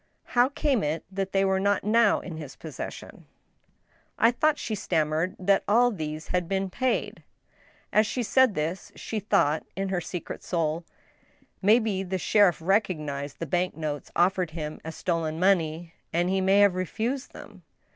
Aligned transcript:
How 0.29 0.49
came 0.49 0.83
it 0.83 1.05
that 1.11 1.31
they 1.31 1.45
were 1.45 1.59
not 1.59 1.83
now 1.83 2.21
in 2.21 2.37
his 2.37 2.55
possession?"" 2.55 3.27
I 4.17 4.31
thought," 4.31 4.57
she 4.57 4.73
stammered, 4.73 5.35
"that 5.37 5.63
all 5.67 5.91
these 5.91 6.29
had 6.29 6.47
been 6.49 6.71
paid." 6.71 7.21
As 7.93 8.07
she 8.07 8.23
said 8.23 8.55
this, 8.55 8.91
she 8.95 9.19
thought, 9.19 9.63
in 9.75 9.89
her 9.89 10.01
secret 10.01 10.41
soul:" 10.43 10.83
May 11.61 11.77
be 11.77 12.01
the 12.01 12.17
sheriff 12.17 12.59
recognized 12.63 13.37
the 13.37 13.45
bank 13.45 13.77
notes 13.77 14.09
offered 14.15 14.49
him 14.49 14.81
as 14.83 14.95
stolen 14.95 15.39
money, 15.39 15.93
and 16.11 16.31
he 16.31 16.41
may 16.41 16.61
have 16.61 16.73
refused 16.73 17.33
them." 17.33 17.61